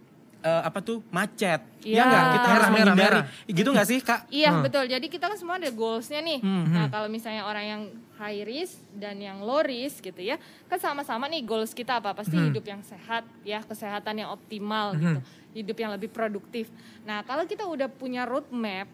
[0.43, 1.63] eh, apa tuh macet.
[1.81, 1.87] Iya.
[1.89, 2.23] Iya nggak?
[2.29, 2.99] Kita harus Merah, menghindari.
[2.99, 3.23] merah.
[3.45, 4.19] Gitu nggak sih Kak?
[4.27, 4.61] Iya Hmm.
[4.61, 4.83] betul.
[4.85, 6.39] Jadi kita kan semua ada goalsnya nih.
[6.39, 7.81] Hmm, Nah kalau misalnya orang yang
[8.13, 10.35] high risk dan yang low risk gitu ya,
[10.67, 12.11] kan sama-sama nih goals kita apa?
[12.13, 12.51] Pasti Hmm.
[12.51, 14.99] hidup yang sehat, ya kesehatan yang optimal Hmm.
[15.01, 15.19] gitu,
[15.55, 16.67] hidup yang lebih produktif.
[17.01, 18.87] Nah kalau kita udah punya roadmap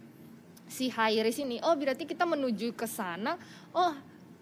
[0.66, 3.42] si high risk ini, oh berarti kita menuju ke sana.
[3.72, 3.94] Oh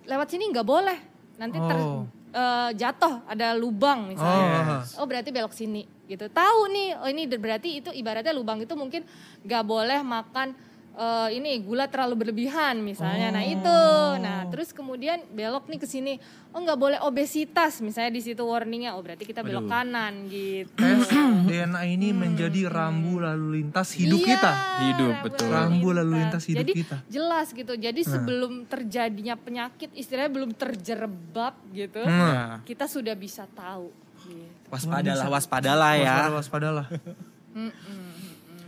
[0.03, 0.99] lewat sini nggak boleh,
[1.35, 2.03] nanti ter, Oh.
[2.31, 4.59] Eh, jatuh ada lubang Oh, misalnya.
[4.61, 4.77] aha.
[4.99, 6.27] Oh berarti belok sini gitu.
[6.27, 9.03] Tahu nih, oh ini berarti itu ibaratnya lubang itu mungkin
[9.43, 10.55] nggak boleh makan
[10.97, 13.29] eh, ini gula terlalu berlebihan misalnya.
[13.29, 13.79] Nah itu,
[14.17, 16.17] nah terus kemudian belok nih ke sini.
[16.49, 18.97] Oh nggak boleh obesitas misalnya di situ warningnya.
[18.97, 19.73] Oh berarti kita belok Waduh.
[19.77, 20.73] kanan gitu.
[20.73, 21.05] tes
[21.45, 24.51] DNA ini menjadi rambu lalu lintas hidup Iya, kita.
[24.81, 25.47] Hidup, rambu betul.
[25.47, 26.97] Rambu lalu lintas hidup Jadi kita.
[27.07, 27.73] jelas gitu.
[27.73, 32.09] Jadi sebelum terjadinya penyakit, istilahnya belum terjerebab gitu, Hmm.
[32.09, 33.93] Nah, kita sudah bisa tahu.
[34.17, 34.49] Gitu.
[34.67, 36.03] waspadalah, waspadalah ya.
[36.03, 36.85] Waspada, waspadalah.
[37.53, 38.06] Mm-mm.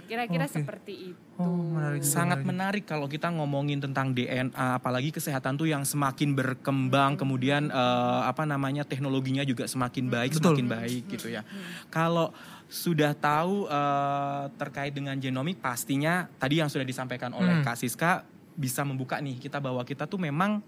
[0.10, 0.58] Kira-kira Oke.
[0.58, 1.22] seperti itu.
[1.38, 2.82] Oh, menarik Sangat menarik.
[2.82, 8.44] menarik kalau kita ngomongin tentang DNA, apalagi kesehatan tuh yang semakin berkembang, kemudian eh, apa
[8.44, 10.58] namanya teknologinya juga semakin baik, Betul.
[10.58, 11.46] semakin baik gitu ya.
[11.88, 12.34] Kalau
[12.66, 17.64] sudah tahu eh, terkait dengan genomik, pastinya tadi yang sudah disampaikan oleh Hmm.
[17.64, 18.26] Kak Siska
[18.58, 20.60] bisa membuka nih kita bahwa kita tuh memang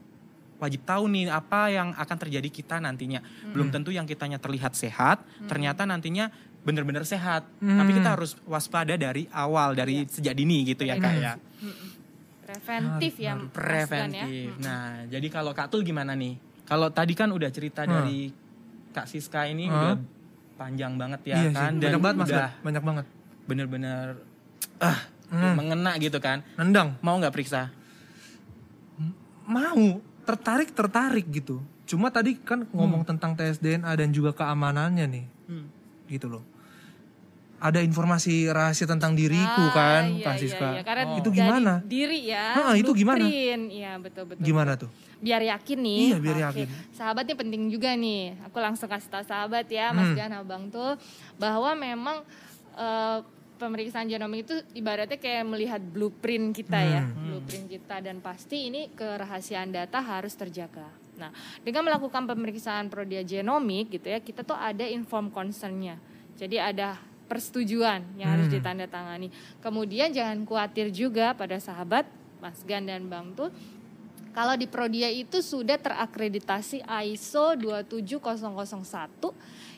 [0.61, 3.17] wajib tahu nih apa yang akan terjadi kita nantinya.
[3.49, 6.29] Belum tentu yang kitanya terlihat sehat, ternyata nantinya
[6.61, 7.45] benar-benar sehat.
[7.57, 7.77] Hmm.
[7.77, 11.33] Tapi kita harus waspada dari awal, dari sejak dini gitu ya kak ya.
[12.41, 13.55] Preventif ya, Mas Gan ya.
[13.55, 14.49] Preventif.
[14.59, 16.35] Nah, jadi kalau Kak Tul gimana nih?
[16.67, 17.91] Kalau tadi kan udah cerita Hmm.
[17.95, 18.27] dari
[18.91, 19.75] Kak Siska ini Hmm.
[19.75, 19.93] udah
[20.59, 21.87] panjang banget ya iya kan sih.
[21.87, 23.05] Banyak banget Mas, banyak banget.
[23.41, 24.19] bener-bener
[24.77, 24.99] ah
[25.31, 25.55] Hmm.
[25.55, 26.43] mengena gitu kan.
[26.59, 26.99] Nendang.
[26.99, 27.71] Mau nggak periksa?
[29.41, 31.63] Mau, tertarik tertarik gitu.
[31.83, 35.25] Cuma tadi kan ngomong tentang tes DNA dan juga keamanannya nih.
[36.07, 36.43] Gitu loh.
[37.61, 40.81] Ada informasi rahasia tentang diriku Ah, kan, iya, Kak iya, iya.
[40.81, 41.73] Karena Itu dari gimana?
[41.85, 42.45] Diri ya.
[42.57, 43.21] Ah, itu gimana?
[43.29, 44.41] Iya, betul betul.
[44.41, 44.89] Gimana tuh?
[45.21, 46.01] Biar yakin nih.
[46.09, 46.45] Iya, biar Oke.
[46.49, 46.67] yakin.
[46.89, 48.33] Sahabat nih penting juga nih.
[48.49, 50.17] Aku langsung kasih tahu sahabat ya, Mas Hmm.
[50.17, 50.97] Gan Abang tuh
[51.37, 52.25] bahwa memang
[52.71, 53.19] eh,
[53.59, 57.29] pemeriksaan genomik itu ibaratnya kayak melihat blueprint kita ya, Hmm.
[57.29, 60.89] blueprint kita dan pasti ini kerahasiaan data harus terjaga.
[61.19, 61.29] Nah,
[61.61, 66.01] dengan melakukan pemeriksaan prodia genomik gitu ya, kita tuh ada inform concernnya.
[66.33, 66.97] Jadi ada
[67.31, 68.59] persetujuan yang harus Hmm.
[68.59, 69.31] ditandatangani.
[69.57, 72.03] Kemudian jangan khawatir juga pada sahabat
[72.37, 73.47] Mas Gan dan Bang tuh
[74.31, 79.31] kalau di Prodia itu sudah terakreditasi ISO 27001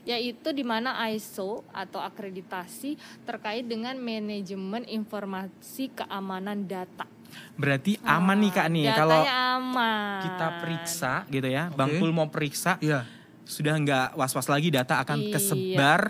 [0.03, 7.07] yaitu di mana ISO atau akreditasi terkait dengan manajemen informasi keamanan data.
[7.55, 9.21] Berarti aman nih Kak nih Datanya kalau
[9.57, 10.21] aman.
[10.21, 11.63] kita periksa gitu ya.
[11.71, 11.97] Bang Oke.
[11.97, 13.07] Pul mau periksa Iya.
[13.43, 15.31] sudah nggak was-was lagi data akan Iya.
[15.33, 16.01] kesebar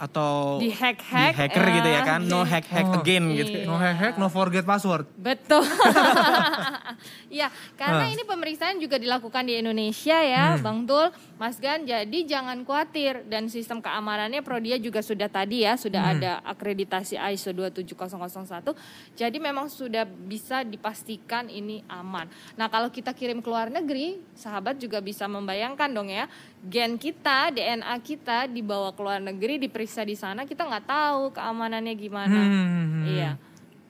[0.00, 2.20] atau Di hack-hack, hacker gitu ya kan.
[2.24, 2.98] No hack-hack Oh.
[2.98, 3.36] again Iya.
[3.44, 3.56] gitu.
[3.62, 5.04] No hack hack, no forget password.
[5.14, 5.60] Betul.
[7.30, 8.10] ya, karena Ah.
[8.10, 10.62] ini pemeriksaan juga dilakukan di Indonesia ya, Hmm.
[10.62, 11.84] Bang Tul, Mas Gan.
[11.84, 16.12] Jadi jangan khawatir dan sistem keamanannya Prodia juga sudah tadi ya, sudah Hmm.
[16.16, 18.72] ada akreditasi ISO 27001.
[19.12, 22.24] Jadi memang sudah bisa dipastikan ini aman.
[22.54, 26.24] Nah, kalau kita kirim ke luar negeri, sahabat juga bisa membayangkan dong ya,
[26.62, 31.94] gen kita, DNA kita dibawa ke luar negeri diperiksa di sana, kita nggak tahu keamanannya
[31.94, 32.30] gimana.
[32.32, 33.04] Hmm.
[33.04, 33.30] Iya.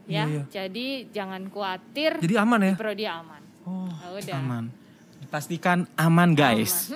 [0.05, 0.43] Ya, Iya, iya.
[0.49, 2.19] jadi jangan khawatir.
[2.19, 2.75] Jadi aman ya?
[2.75, 3.43] Prodia aman.
[3.63, 3.87] Oh.
[3.87, 4.37] Ah, udah.
[4.37, 4.65] Aman.
[5.21, 6.91] Dipastikan aman guys.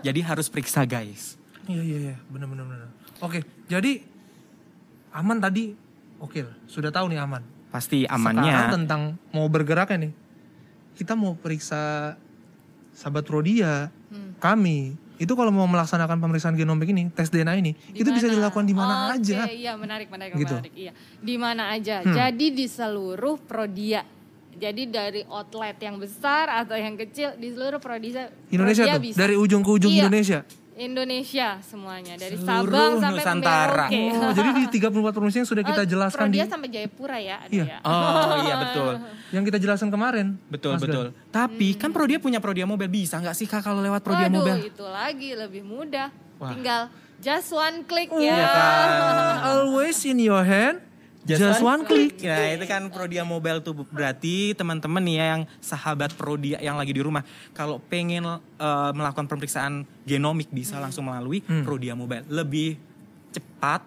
[0.00, 1.36] Jadi harus periksa guys.
[1.64, 2.88] Iya iya iya, benar benar benar.
[3.20, 4.02] Oke, jadi
[5.12, 5.72] aman tadi.
[6.18, 7.42] Oke, lah, sudah tahu nih aman.
[7.68, 8.56] Pasti Sekarang amannya.
[8.72, 10.10] tentang mau bergerak nih.
[10.94, 12.14] Kita mau periksa
[12.90, 14.34] sahabat Prodia, Hmm.
[14.38, 14.94] kami.
[15.14, 18.74] Itu kalau mau melaksanakan pemeriksaan genomik ini, tes DNA ini, Di itu bisa dilakukan di
[18.74, 19.46] mana Oke, aja.
[19.46, 20.50] Iya, menarik, menarik, Gitu.
[20.50, 20.72] menarik.
[20.74, 22.02] Iya, di mana aja.
[22.02, 22.12] Hmm.
[22.12, 24.02] Jadi di seluruh Prodia.
[24.54, 28.30] Jadi dari outlet yang besar atau yang kecil di seluruh Prodia.
[28.48, 29.18] Indonesia Prodia tuh, bisa.
[29.18, 30.02] dari ujung ke ujung Iya.
[30.06, 30.40] Indonesia.
[30.74, 33.86] Indonesia semuanya dari Seluruh Sabang sampai Nusantara.
[33.86, 34.02] Merauke.
[34.18, 37.36] Oh, jadi di 34 provinsi yang sudah kita Eh, jelaskan di Prodia sampai Jayapura ya
[37.38, 37.64] ada Iya.
[37.64, 37.78] ya.
[37.80, 38.92] Oh iya betul.
[39.34, 40.26] yang kita jelaskan kemarin.
[40.44, 41.06] Betul Mas betul.
[41.30, 41.78] Tapi Hmm.
[41.78, 44.60] kan Prodia punya Prodia Mobile bisa nggak sih Kak kalau lewat Prodia Waduh, Mobile?
[44.66, 46.10] itu lagi lebih mudah.
[46.36, 46.50] Wah.
[46.50, 48.34] Tinggal just one click Oh, ya.
[48.44, 48.88] Kan?
[49.54, 50.83] Always in your hand,
[51.26, 52.20] just, one click.
[52.20, 56.92] Nah itu kan Prodia Mobile tuh berarti teman-teman nih ya yang sahabat Prodia yang lagi
[56.92, 59.72] di rumah kalau pengen eh, melakukan pemeriksaan
[60.04, 61.64] genomik bisa langsung melalui Hmm.
[61.64, 62.76] Prodia Mobile lebih
[63.30, 63.82] cepat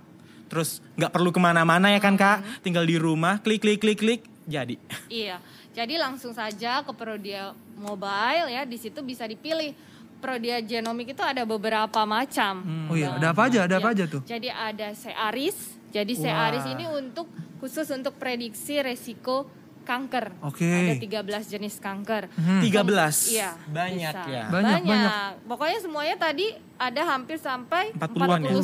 [0.48, 4.22] terus nggak perlu ke mana-mana ya kan kak tinggal di rumah klik klik klik klik
[4.44, 4.76] jadi
[5.08, 5.38] Iya.
[5.72, 9.78] Jadi langsung saja ke Prodia Mobile ya, di situ bisa dipilih.
[10.18, 12.66] Prodia Genomik itu ada beberapa macam.
[12.90, 13.70] Oh iya, ada apa aja?
[13.70, 14.22] Ada apa Ya, aja tuh?
[14.26, 15.77] Jadi ada Searis.
[15.90, 16.22] Jadi Wah.
[16.22, 19.48] Searis ini untuk khusus untuk prediksi resiko
[19.82, 20.36] kanker.
[20.44, 20.68] Oke.
[20.68, 22.28] Ada 13 jenis kanker.
[22.30, 22.60] Hmm.
[22.60, 24.28] 13 Iya, banyak bisa.
[24.28, 25.12] ya Banyak, banyak.
[25.48, 28.52] Pokoknya semuanya tadi ada hampir sampai 40-an ya?
[28.52, 28.60] 41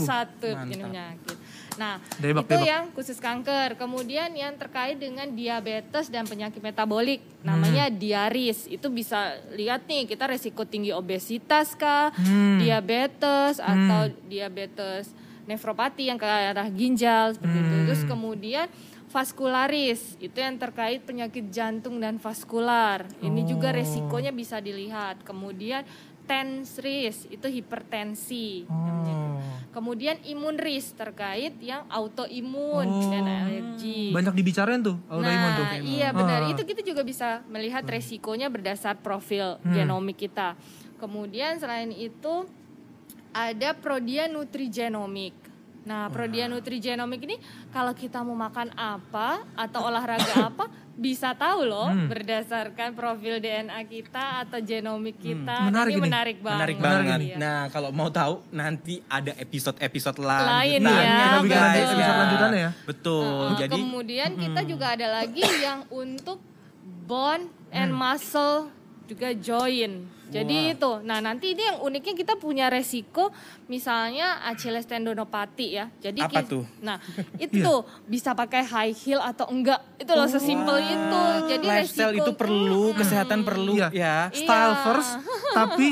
[0.51, 0.61] Mantap.
[0.61, 1.37] jenis penyakit.
[1.73, 2.67] Nah, Debak, itu debak.
[2.67, 3.73] yang khusus kanker.
[3.73, 7.97] Kemudian yang terkait dengan diabetes dan penyakit metabolik, namanya Hmm.
[7.97, 8.67] diaris.
[8.67, 9.17] Itu bisa
[9.49, 12.61] lihat nih, kita resiko tinggi obesitas kah, Hmm.
[12.61, 15.09] diabetes atau diabetes
[15.45, 17.73] nefropati yang ke arah ginjal seperti itu.
[17.73, 17.85] Hmm.
[17.85, 18.67] Terus kemudian
[19.07, 23.05] vaskularis itu yang terkait penyakit jantung dan vaskular.
[23.19, 23.75] Ini juga Oh.
[23.75, 25.21] resikonya bisa dilihat.
[25.21, 25.85] Kemudian
[26.23, 28.63] tense risk itu hipertensi.
[28.65, 29.15] namanya.
[29.15, 29.39] Oh.
[29.71, 33.09] Kemudian imun risk terkait yang autoimun Oh.
[33.09, 34.09] dan alergi.
[34.11, 35.65] Banyak dibicarain tuh autoimun Nah, tuh.
[35.81, 36.45] iya benar.
[36.45, 36.49] Ah.
[36.49, 39.73] Itu kita juga bisa melihat resikonya berdasar profil Hmm.
[39.73, 40.55] genomik kita.
[40.95, 42.47] Kemudian selain itu
[43.33, 45.33] ada prodia nutrigenomik.
[45.83, 47.35] Nah, Prodia Nutrigenomic ini
[47.67, 52.07] kalau kita mau makan apa atau olahraga apa bisa tahu loh Hmm.
[52.07, 55.51] berdasarkan profil DNA kita atau genomik kita.
[55.59, 55.67] Hmm.
[55.67, 56.55] Menarik ini menarik banget.
[56.55, 57.19] Menarik banget.
[57.19, 57.35] Iya.
[57.35, 60.39] Nah, kalau mau tahu nanti ada episode-episode Lain
[60.79, 61.03] lanjutan.
[61.03, 61.91] ya, nanti betul.
[61.91, 62.71] episode lanjutannya ya.
[62.87, 63.27] Betul.
[63.43, 66.39] Uh, Jadi kemudian kita juga ada lagi yang untuk
[67.03, 67.99] bone and Hmm.
[67.99, 68.71] muscle
[69.03, 70.07] juga join.
[70.25, 70.91] Jadi itu.
[71.01, 73.29] Nah, nanti ini yang uniknya kita punya resiko
[73.67, 75.85] misalnya Achilles tendonopati ya.
[75.99, 76.65] Jadi Apa ki- tuh?
[76.79, 76.97] Nah,
[77.37, 78.01] itu Iya.
[78.03, 79.77] bisa pakai high heel atau enggak.
[79.95, 81.21] Itu loh sesimpel itu.
[81.47, 83.87] Jadi lifestyle resiko itu perlu, kesehatan perlu Iya.
[83.91, 84.17] ya.
[84.31, 84.81] Style Iya.
[84.81, 85.11] first,
[85.53, 85.87] tapi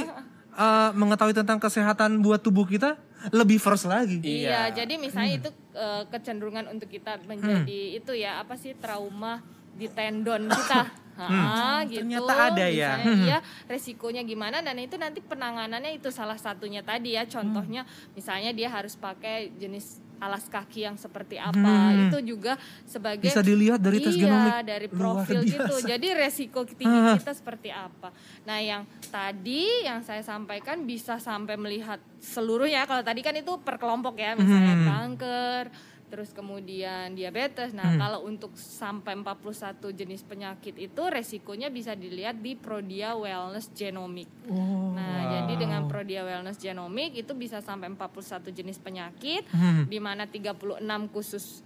[0.52, 2.98] uh, mengetahui tentang kesehatan buat tubuh kita
[3.30, 4.18] lebih first lagi.
[4.18, 4.82] Iya, Iya.
[4.82, 10.48] jadi misalnya itu eh, kecenderungan untuk kita menjadi itu ya apa sih trauma di tendon
[10.48, 10.82] kita.
[11.22, 12.02] Ah, gitu.
[12.02, 12.98] Ternyata ada ya.
[12.98, 17.28] Misalnya dia resikonya gimana dan itu nanti penanganannya itu salah satunya tadi ya.
[17.30, 21.58] Contohnya misalnya dia harus pakai jenis alas kaki yang seperti apa.
[21.58, 22.10] Hmm.
[22.10, 22.54] Itu juga
[22.86, 24.54] sebagai Bisa dilihat dari tes iya, genomik.
[24.66, 25.76] dari profil gitu.
[25.82, 27.18] Jadi resiko tinggi Ah.
[27.18, 28.10] kita seperti apa.
[28.46, 32.86] Nah, yang tadi yang saya sampaikan bisa sampai melihat seluruhnya.
[32.86, 34.88] Kalau tadi kan itu per kelompok ya, misalnya Hmm.
[34.90, 35.64] kanker,
[36.12, 37.72] terus kemudian diabetes.
[37.72, 39.48] Nah, kalau untuk sampai 41
[39.90, 44.28] jenis penyakit itu resikonya bisa dilihat di Prodia Wellness Genomic.
[44.46, 44.92] Oh.
[44.92, 48.12] Nah, jadi dengan Prodia Wellness Genomic itu bisa sampai 41
[48.52, 49.88] jenis penyakit Hmm.
[49.88, 51.64] di mana 36 khusus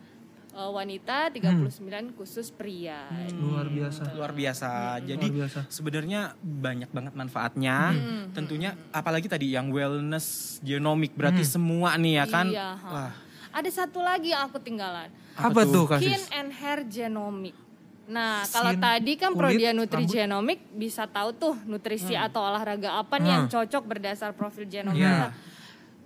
[0.52, 3.10] uh, wanita, 39 khusus pria.
[3.34, 4.04] Luar biasa.
[4.14, 4.70] luar biasa.
[5.02, 5.60] Jadi Luar biasa.
[5.68, 7.92] sebenarnya banyak banget manfaatnya.
[8.32, 12.48] Tentunya apalagi tadi yang wellness genomik berarti semua nih ya kan.
[12.48, 12.88] Iya, ha.
[12.88, 13.14] Wah,
[13.56, 15.08] Ada satu lagi yang aku tinggalan.
[15.34, 16.28] Apa, tuh Skin kasus?
[16.30, 17.56] and hair genomic.
[18.06, 19.80] Nah, kalau Skin, tadi kan kulit, Prodia rambut.
[19.82, 23.34] Nutrigenomic bisa tahu tuh nutrisi atau olahraga apa nih Hmm.
[23.34, 25.08] yang cocok berdasar profil genom Iya.
[25.08, 25.28] kita.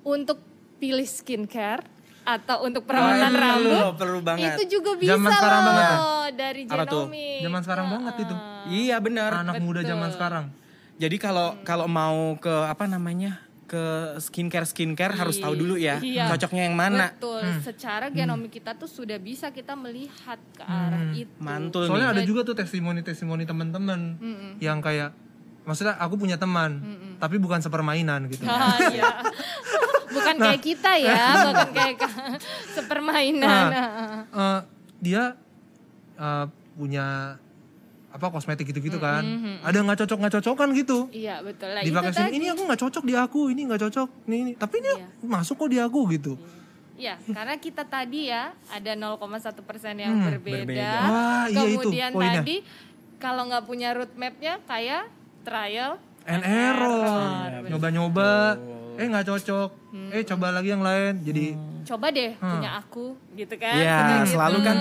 [0.06, 0.38] Untuk
[0.78, 1.84] pilih skincare
[2.24, 4.54] atau untuk perawatan Perlu, rambut perlu banget.
[4.56, 5.98] itu juga bisa Zaman sekarang loh banget ya?
[6.32, 7.04] dari Apa tuh?
[7.04, 7.42] genomik.
[7.42, 8.36] Zaman sekarang Nah, banget itu.
[8.70, 9.32] Iya benar.
[9.36, 10.46] Anak muda zaman sekarang.
[10.96, 13.42] Jadi kalau kalau mau ke apa namanya?
[13.69, 13.86] Ke
[14.17, 16.25] skincare skincare harus tahu dulu ya Iya.
[16.27, 17.13] cocoknya yang mana.
[17.13, 17.62] Betul, Hmm.
[17.62, 21.29] secara genomik kita tuh sudah bisa kita melihat ke arah itu.
[21.38, 22.15] Mantul Soalnya nih.
[22.17, 24.17] ada juga tuh testimoni-testimoni teman-teman
[24.58, 25.13] yang kayak
[25.62, 26.82] maksudnya aku punya teman,
[27.15, 28.41] tapi bukan sepermainan gitu.
[28.43, 29.21] Ah, iya.
[30.10, 30.49] bukan Nah.
[30.49, 31.13] kayak kita ya,
[31.45, 32.38] bukan kayak ka-
[32.73, 33.69] sepermainan.
[33.69, 34.25] Nah.
[34.27, 34.60] Eh,
[34.99, 35.38] dia
[36.15, 37.38] eh, punya
[38.10, 39.22] apa kosmetik gitu-gitu kan.
[39.62, 40.98] Ada nggak cocok nggak cocokan gitu.
[41.10, 41.82] Iya betul lah.
[41.82, 44.52] Dipakai itu sini ini aku nggak cocok di aku, ini nggak cocok, ini, ini.
[44.54, 45.08] Tapi ini Iya.
[45.22, 46.34] masuk kok di aku gitu.
[47.00, 50.67] Iya, karena kita tadi ya ada 0,1 persen yang Hmm, berbeda.
[50.67, 50.91] berbeda.
[51.06, 52.43] Wah, iya itu Kemudian poinnya.
[52.43, 52.56] tadi
[53.15, 55.08] kalau nggak punya roadmapnya kayak
[55.41, 55.95] trial
[56.28, 57.10] And error.
[57.56, 57.72] Betul.
[57.72, 58.32] Nyoba-nyoba,
[58.95, 59.69] eh nggak cocok.
[60.12, 61.24] Eh coba lagi yang lain.
[61.24, 61.45] Jadi
[61.88, 63.74] Coba deh punya aku gitu kan.
[63.74, 64.36] Iya, gitu.
[64.36, 64.78] selalu kan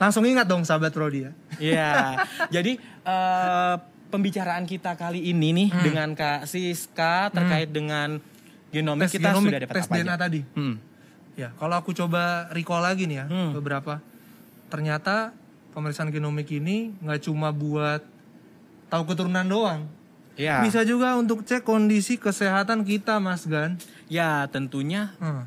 [0.00, 1.32] langsung ingat dong sahabat Prodi ya.
[1.60, 2.24] Iya.
[2.56, 3.74] Jadi eh,
[4.10, 8.18] pembicaraan kita kali ini nih dengan Kak Siska terkait dengan
[8.70, 10.16] genomik Tes kita genomik, sudah dapat tes apa DNA aja?
[10.20, 10.40] tadi.
[10.52, 10.74] Hmm.
[11.34, 13.50] Ya, kalau aku coba recall lagi nih ya, Hmm.
[13.52, 13.98] beberapa.
[14.66, 15.34] Ternyata
[15.70, 18.02] pemeriksaan genomik ini nggak cuma buat
[18.86, 19.80] tahu keturunan doang.
[20.34, 20.60] Ya.
[20.60, 23.76] Bisa juga untuk cek kondisi kesehatan kita, Mas Gan.
[24.06, 25.44] Ya, tentunya Hmm.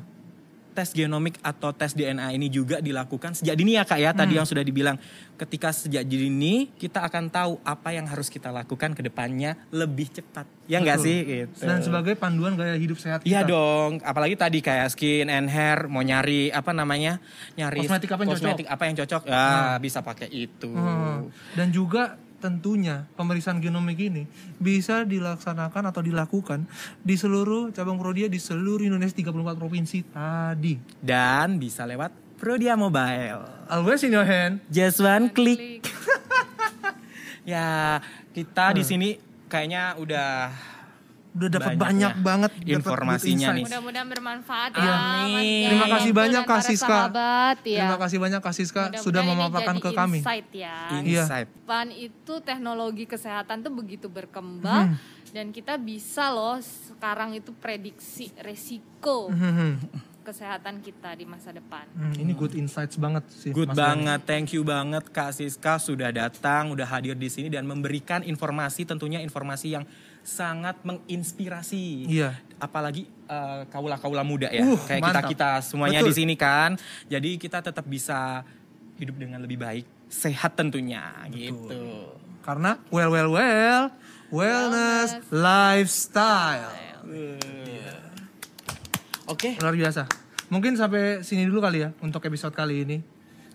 [0.74, 4.10] Tes genomik atau tes DNA ini juga dilakukan sejak dini ya Kak ya.
[4.10, 4.98] Tadi yang sudah dibilang
[5.38, 10.50] ketika sejak dini kita akan tahu apa yang harus kita lakukan ke depannya lebih cepat.
[10.66, 11.62] Ya enggak sih gitu.
[11.62, 13.30] Dan sebagai panduan gaya hidup sehat kita.
[13.30, 17.22] Iya dong, apalagi tadi kayak skin and hair mau nyari apa namanya?
[17.54, 19.22] Nyari Kosmetik apa yang kosmetik apa yang cocok?
[19.30, 20.72] Ya, bisa pakai itu.
[20.72, 21.30] Hmm.
[21.54, 24.28] Dan juga tentunya pemeriksaan genomik ini
[24.60, 26.68] bisa dilaksanakan atau dilakukan
[27.00, 30.76] di seluruh cabang Prodia di seluruh Indonesia 34 provinsi tadi.
[31.00, 33.64] Dan bisa lewat Prodia Mobile.
[33.72, 34.60] Always in your hand.
[34.68, 35.80] Just one click.
[37.44, 38.00] Ya,
[38.32, 39.20] kita di sini
[39.52, 40.48] kayaknya udah
[41.34, 43.64] Udah dapat Banyak banyak, ya banget informasinya nih.
[43.66, 44.86] Mudah-mudahan bermanfaat Amin.
[44.86, 44.94] ya.
[45.34, 45.62] Gay.
[45.66, 46.86] Terima kasih Dan banyak, Kak Siska.
[47.00, 47.78] Sahabat, ya.
[47.80, 50.18] Terima kasih banyak Kak Siska Mudah-mudahan sudah memaparkan ke kami.
[50.20, 50.76] Insight ya.
[50.94, 51.22] Iya.
[51.26, 51.48] insight.
[51.50, 54.98] Depan itu teknologi kesehatan tuh begitu berkembang Hmm.
[55.28, 59.82] dan kita bisa loh sekarang itu prediksi resiko Hmm,
[60.20, 61.82] kesehatan kita di masa depan.
[61.90, 63.50] hmm, ini good insights banget sih.
[63.50, 64.06] Good Mas Dani.
[64.06, 68.84] banget, thank you banget Kak Siska sudah datang, udah hadir di sini dan memberikan informasi
[68.84, 69.84] tentunya informasi yang
[70.24, 72.08] sangat menginspirasi.
[72.08, 72.40] Iya.
[72.56, 75.28] Apalagi eh, kaula-kaula muda ya, Uh, kayak mantap.
[75.28, 76.10] kita kita semuanya Betul.
[76.10, 76.70] di sini kan.
[77.06, 78.40] Jadi kita tetap bisa
[78.96, 82.08] hidup dengan lebih baik, sehat tentunya gitu.
[82.40, 83.92] Karena well well well
[84.32, 86.72] wellness, lifestyle.
[89.24, 89.56] Oke.
[89.60, 90.04] Luar biasa.
[90.52, 92.98] Mungkin sampai sini dulu kali ya untuk episode kali ini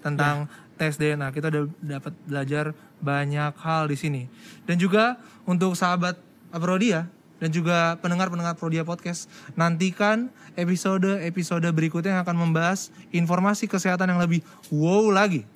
[0.01, 1.29] tentang tes DNA.
[1.29, 2.65] Kita udah dapat belajar
[2.99, 4.23] banyak hal di sini.
[4.65, 6.17] Dan juga untuk sahabat
[6.53, 7.05] Prodia
[7.39, 10.27] dan juga pendengar-pendengar Prodia Podcast, nantikan
[10.59, 15.47] episode-episode berikutnya yang akan membahas informasi kesehatan yang lebih wow lagi.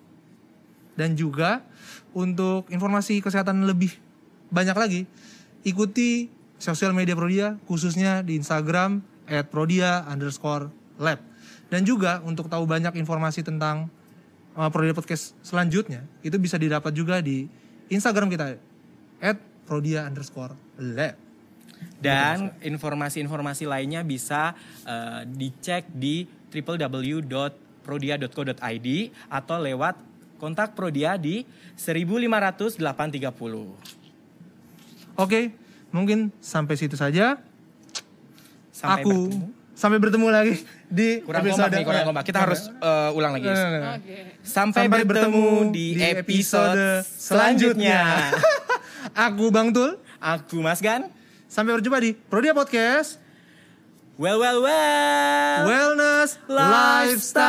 [0.96, 1.60] Dan juga
[2.16, 3.92] untuk informasi kesehatan lebih
[4.48, 5.02] banyak lagi,
[5.68, 11.20] ikuti sosial media Prodia khususnya di Instagram at Prodia underscore lab.
[11.68, 13.92] Dan juga untuk tahu banyak informasi tentang
[14.56, 17.52] uh, Prodia Podcast selanjutnya, itu bisa didapat juga di
[17.92, 18.56] Instagram kita
[19.20, 21.16] at Prodia underscore lab.
[22.00, 24.56] Dan informasi-informasi lainnya bisa
[24.88, 28.88] eh, dicek di www.prodia.co.id
[29.28, 29.96] atau lewat
[30.40, 31.46] kontak Prodia di
[31.80, 32.84] 15830.
[35.16, 35.52] Oke,
[35.96, 37.40] mungkin sampai situ saja.
[38.74, 39.54] Sampai Aku bertemu.
[39.74, 42.24] sampai bertemu lagi di Kurang episode kompak nih, kurang kompak.
[42.28, 43.48] Kita harus eh, ulang lagi.
[43.48, 43.96] Nah, nah, nah.
[43.98, 44.16] Oke.
[44.44, 48.32] Sampai, Sampai bertemu, bertemu di di episode, episode selanjutnya.
[49.14, 49.98] Aku Bang Tul.
[50.18, 51.10] Aku Mas Gan.
[51.46, 53.22] Sampai berjumpa di Prodia Podcast
[54.14, 55.66] Well, well, well.
[55.66, 57.42] Wellness Lifestyle.